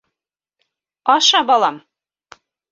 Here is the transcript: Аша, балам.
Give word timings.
Аша, 1.17 1.43
балам. 1.51 1.81